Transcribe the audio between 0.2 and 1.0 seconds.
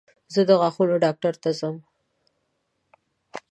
زه د غاښونو